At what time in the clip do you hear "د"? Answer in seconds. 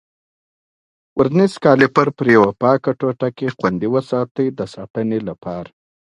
4.57-4.59